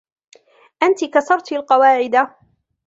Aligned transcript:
أنتِ 0.83 1.05
كسرتِ 1.05 1.51
القواعد. 1.53 2.15